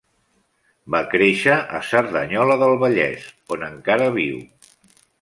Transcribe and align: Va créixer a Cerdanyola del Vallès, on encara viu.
Va 0.95 1.01
créixer 1.11 1.59
a 1.79 1.83
Cerdanyola 1.91 2.57
del 2.65 2.75
Vallès, 2.87 3.31
on 3.57 3.71
encara 3.73 4.13
viu. 4.21 4.45